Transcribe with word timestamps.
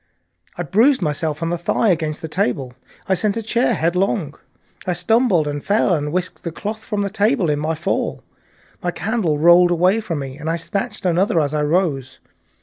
I 0.57 0.63
bruised 0.63 1.03
myself 1.03 1.43
in 1.43 1.49
the 1.49 1.59
thigh 1.59 1.89
against 1.89 2.23
the 2.23 2.27
table, 2.27 2.73
I 3.07 3.13
sent 3.13 3.37
a 3.37 3.43
chair 3.43 3.75
headlong, 3.75 4.33
I 4.87 4.93
stumbled 4.93 5.47
and 5.47 5.63
fell 5.63 5.93
and 5.93 6.11
whisked 6.11 6.41
the 6.41 6.51
cloth 6.51 6.83
from 6.83 7.03
the 7.03 7.09
table 7.11 7.51
in 7.51 7.59
my 7.59 7.75
fall. 7.75 8.23
My 8.81 8.89
candle 8.89 9.37
rolled 9.37 9.69
away 9.69 10.01
from 10.01 10.17
me 10.17 10.39
and 10.39 10.49
I 10.49 10.55
snatched 10.55 11.05
another 11.05 11.39
as 11.39 11.53
I 11.53 11.61
rose. 11.61 12.17